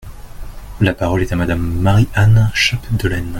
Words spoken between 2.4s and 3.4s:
Chapdelaine.